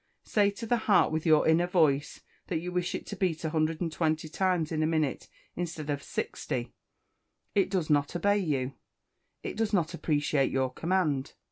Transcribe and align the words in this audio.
Say 0.23 0.49
to 0.49 0.65
the 0.65 0.77
heart, 0.89 1.11
with 1.11 1.27
your 1.27 1.47
inner 1.47 1.67
voice, 1.67 2.21
that 2.47 2.57
you 2.57 2.71
wish 2.71 2.95
it 2.95 3.05
to 3.05 3.15
beat 3.15 3.43
120 3.43 4.29
times 4.29 4.71
in 4.71 4.81
a 4.81 4.87
minute, 4.87 5.27
instead 5.55 5.91
of 5.91 6.01
60. 6.01 6.73
It 7.53 7.69
does 7.69 7.87
not 7.91 8.15
obey 8.15 8.39
you; 8.39 8.73
it 9.43 9.55
does 9.55 9.73
not 9.73 9.93
appreciate 9.93 10.49
your 10.49 10.73
command. 10.73 11.33